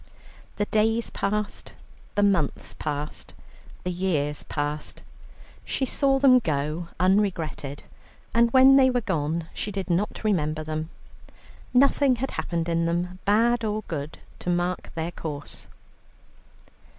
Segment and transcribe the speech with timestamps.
[0.55, 1.73] The days passed,
[2.15, 3.35] the months passed,
[3.83, 5.03] the years passed.
[5.63, 7.83] She saw them go unregretted,
[8.33, 10.89] and when they were gone, she did not remember them.
[11.71, 15.67] Nothing had happened in them, bad or good, to mark their course.